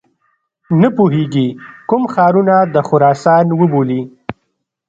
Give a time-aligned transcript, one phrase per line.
[0.81, 1.47] نه پوهیږي
[1.89, 4.01] کوم ښارونه د خراسان وبولي.